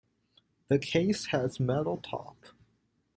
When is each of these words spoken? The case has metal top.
The 0.69 0.79
case 0.79 1.27
has 1.27 1.59
metal 1.59 1.97
top. 1.97 2.35